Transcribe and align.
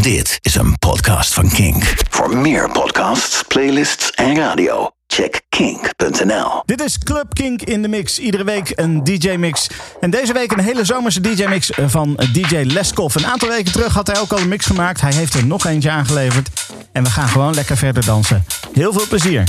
Dit 0.00 0.38
is 0.40 0.54
een 0.54 0.78
podcast 0.78 1.34
van 1.34 1.48
Kink. 1.48 1.94
Voor 2.10 2.36
meer 2.36 2.70
podcasts, 2.70 3.42
playlists 3.48 4.10
en 4.10 4.36
radio, 4.36 4.90
check 5.06 5.40
kink.nl. 5.48 6.62
Dit 6.64 6.80
is 6.80 6.98
Club 6.98 7.34
Kink 7.34 7.62
in 7.62 7.82
de 7.82 7.88
Mix. 7.88 8.18
Iedere 8.18 8.44
week 8.44 8.72
een 8.74 9.04
DJ-mix. 9.04 9.66
En 10.00 10.10
deze 10.10 10.32
week 10.32 10.52
een 10.52 10.58
hele 10.58 10.84
zomerse 10.84 11.20
DJ-mix 11.20 11.70
van 11.86 12.20
DJ 12.32 12.56
Leskov. 12.56 13.14
Een 13.14 13.26
aantal 13.26 13.48
weken 13.48 13.72
terug 13.72 13.94
had 13.94 14.06
hij 14.06 14.20
ook 14.20 14.32
al 14.32 14.38
een 14.38 14.48
mix 14.48 14.66
gemaakt. 14.66 15.00
Hij 15.00 15.14
heeft 15.14 15.34
er 15.34 15.46
nog 15.46 15.64
eentje 15.64 15.90
aangeleverd. 15.90 16.48
En 16.92 17.02
we 17.02 17.10
gaan 17.10 17.28
gewoon 17.28 17.54
lekker 17.54 17.76
verder 17.76 18.04
dansen. 18.04 18.44
Heel 18.72 18.92
veel 18.92 19.06
plezier. 19.08 19.44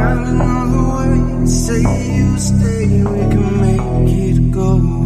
find 0.00 0.26
another 0.28 0.82
way. 0.96 1.46
Say 1.46 1.82
you 2.16 2.38
stay, 2.38 2.86
we 3.12 3.20
can 3.32 3.48
make 3.60 4.10
it 4.28 4.50
go. 4.52 4.99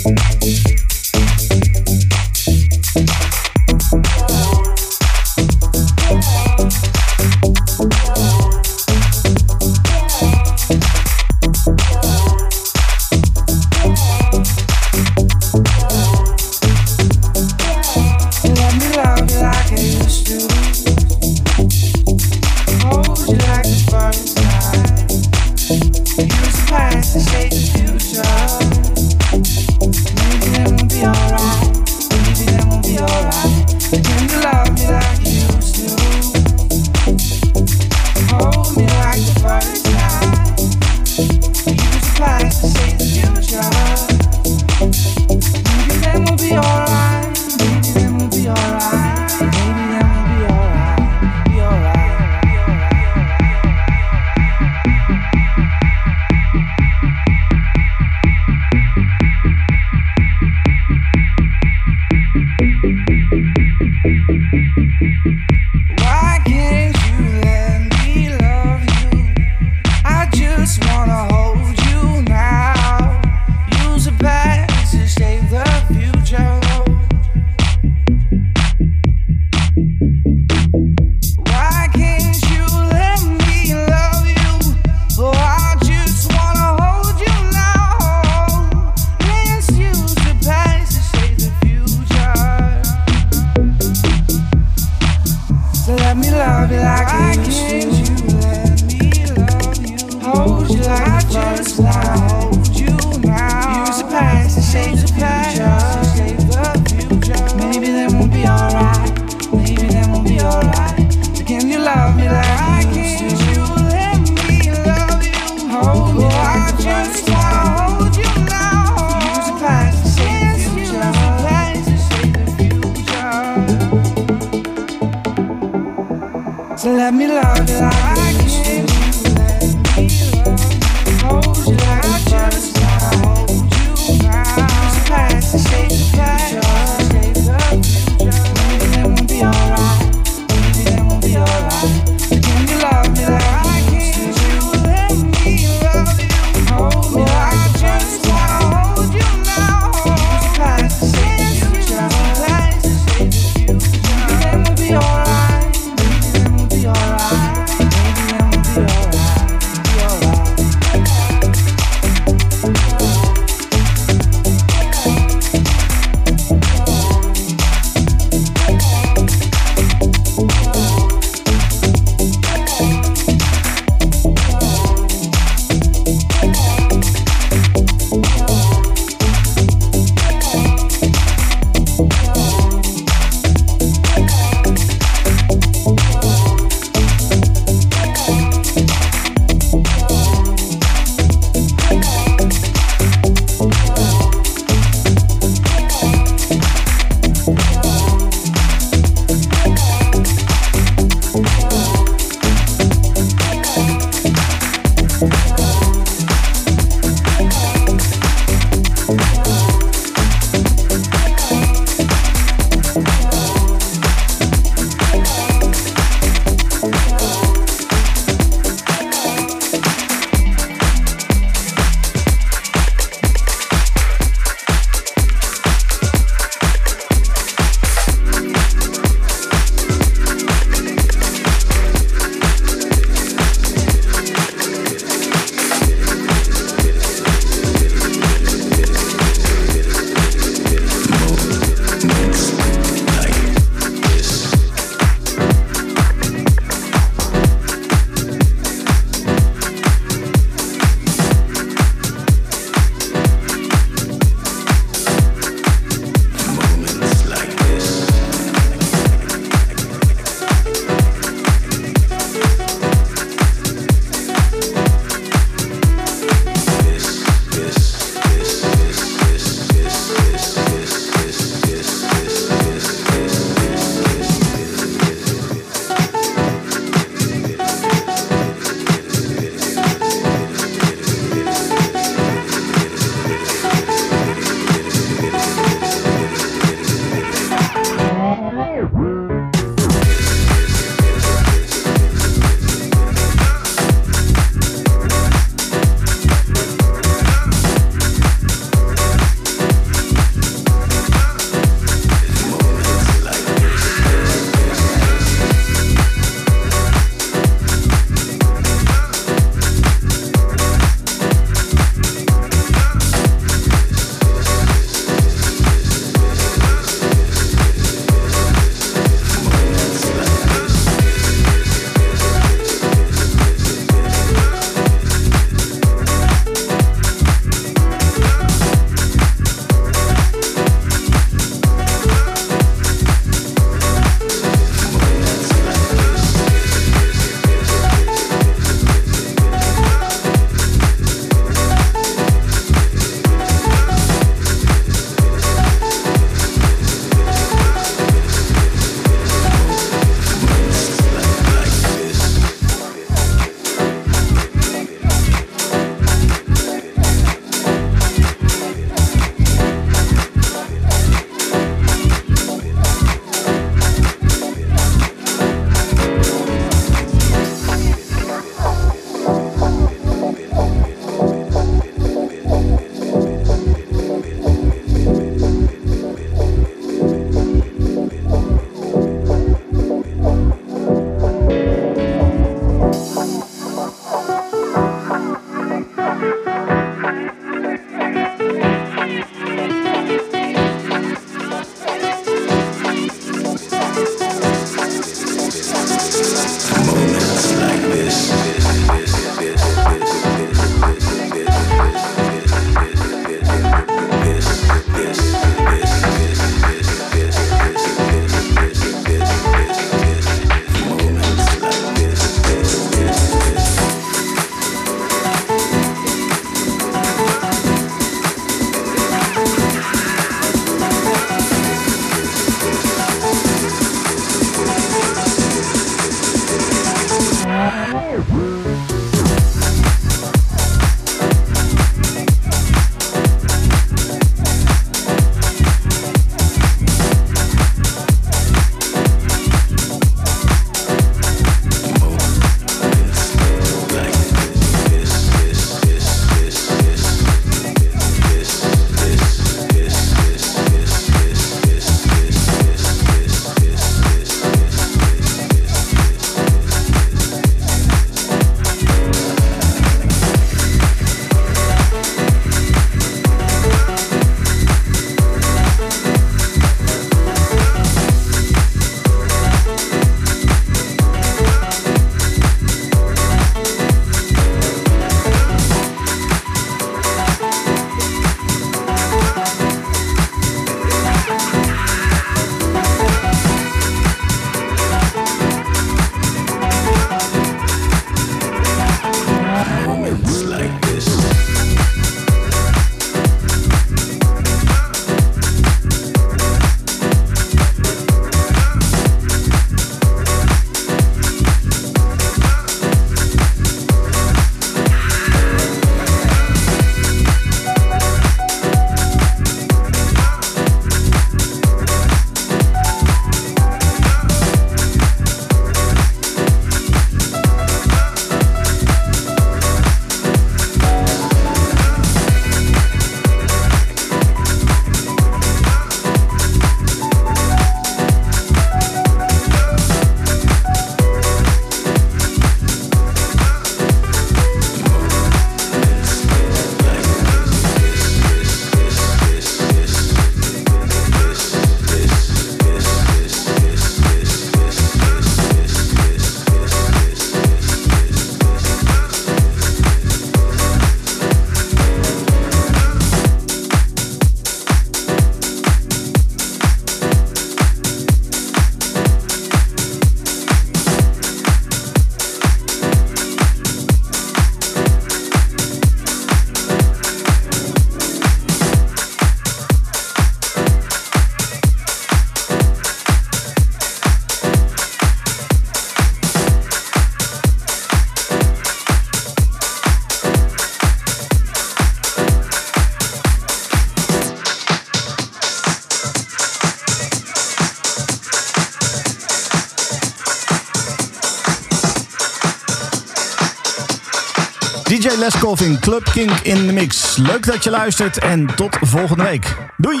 In 595.62 595.78
Club 595.78 596.10
Kink 596.12 596.30
in 596.30 596.66
de 596.66 596.72
Mix. 596.72 597.16
Leuk 597.16 597.46
dat 597.46 597.64
je 597.64 597.70
luistert 597.70 598.18
en 598.18 598.46
tot 598.56 598.78
volgende 598.80 599.22
week. 599.22 599.56
Doei! 599.76 600.00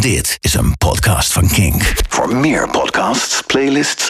Dit 0.00 0.38
is 0.40 0.54
een 0.54 0.76
podcast 0.76 1.32
van 1.32 1.48
Kink. 1.48 1.92
Voor 2.08 2.36
meer 2.36 2.68
podcasts, 2.70 3.42
playlists 3.46 4.07